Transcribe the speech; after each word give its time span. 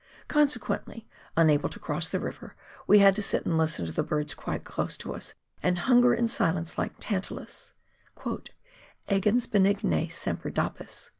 Consequently, 0.27 1.05
unable 1.37 1.69
to 1.69 1.77
cross 1.77 2.09
the 2.09 2.19
river, 2.19 2.55
we 2.87 2.97
had 2.97 3.13
to 3.15 3.21
sit 3.21 3.45
and 3.45 3.55
listen 3.55 3.85
to 3.85 4.01
birds 4.01 4.33
qmte 4.33 4.63
close 4.63 4.97
to 4.97 5.13
us, 5.13 5.35
and 5.61 5.77
hunger 5.77 6.11
in 6.15 6.27
silence 6.27 6.75
like 6.75 6.93
Tantalus:—" 6.99 7.73
Egens 8.17 9.45
benignae 9.51 10.07
semper 10.11 10.49
dapis." 10.49 11.09